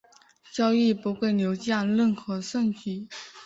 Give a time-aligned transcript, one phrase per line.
[0.51, 3.07] 交易不会留下任何证据。